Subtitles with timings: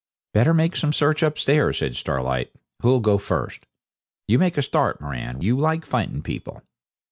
[0.33, 2.51] 'Better make some search upstairs,' says Starlight.
[2.81, 3.67] 'Who'll go first?
[4.27, 6.63] You make a start, Moran; you like fighting people.'